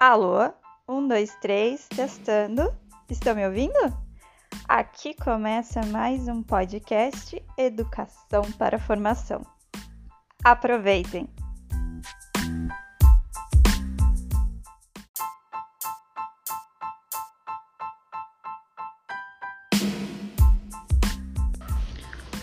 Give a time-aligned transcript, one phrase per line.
[0.00, 0.50] Alô?
[0.88, 2.72] Um, dois, três, testando.
[3.10, 3.76] Estão me ouvindo?
[4.66, 9.42] Aqui começa mais um podcast Educação para Formação.
[10.42, 11.28] Aproveitem!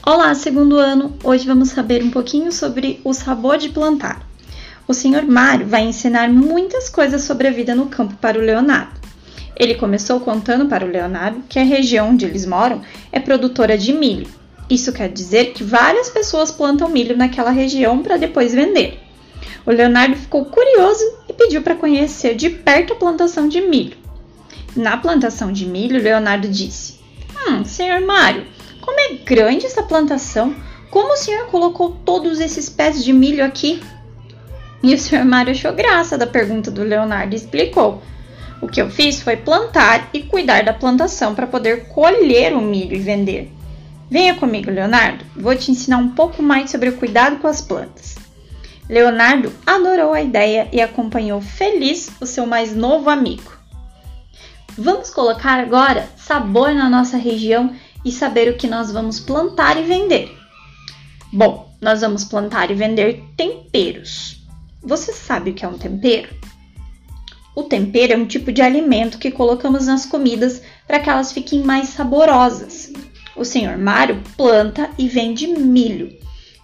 [0.05, 1.17] Olá, segundo ano!
[1.23, 4.26] Hoje vamos saber um pouquinho sobre o sabor de plantar.
[4.87, 5.27] O Sr.
[5.27, 8.97] Mário vai ensinar muitas coisas sobre a vida no campo para o Leonardo.
[9.59, 13.91] Ele começou contando para o Leonardo que a região onde eles moram é produtora de
[13.91, 14.27] milho.
[14.69, 18.99] Isso quer dizer que várias pessoas plantam milho naquela região para depois vender.
[19.65, 23.97] O Leonardo ficou curioso e pediu para conhecer de perto a plantação de milho.
[24.73, 26.99] Na plantação de milho, Leonardo disse:
[27.35, 28.45] Hum, senhor Mário,
[28.79, 30.55] como é grande essa plantação!
[30.89, 33.81] Como o senhor colocou todos esses pés de milho aqui?
[34.83, 35.25] E o Sr.
[35.25, 38.01] Mário achou graça da pergunta do Leonardo e explicou.
[38.61, 42.95] O que eu fiz foi plantar e cuidar da plantação para poder colher o milho
[42.95, 43.51] e vender.
[44.09, 45.25] Venha comigo, Leonardo.
[45.35, 48.15] Vou te ensinar um pouco mais sobre o cuidado com as plantas.
[48.89, 53.51] Leonardo adorou a ideia e acompanhou feliz o seu mais novo amigo.
[54.77, 59.83] Vamos colocar agora sabor na nossa região e saber o que nós vamos plantar e
[59.83, 60.31] vender.
[61.33, 64.36] Bom, nós vamos plantar e vender temperos.
[64.87, 66.33] Você sabe o que é um tempero?
[67.53, 71.61] O tempero é um tipo de alimento que colocamos nas comidas para que elas fiquem
[71.61, 72.93] mais saborosas.
[73.35, 73.77] O Sr.
[73.77, 76.17] Mário planta e vende milho.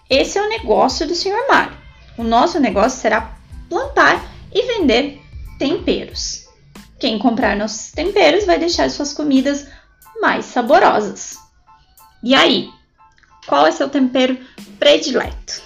[0.08, 1.46] Esse é o negócio do Sr.
[1.50, 1.76] Mário.
[2.16, 3.36] O nosso negócio será
[3.68, 5.20] plantar e vender
[5.58, 6.46] temperos.
[6.98, 9.68] Quem comprar nossos temperos vai deixar suas comidas
[10.22, 11.36] mais saborosas.
[12.22, 12.70] E aí,
[13.46, 14.38] qual é seu tempero
[14.78, 15.62] predileto?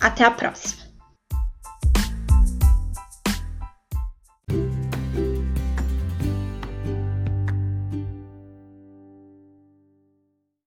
[0.00, 0.89] Até a próxima!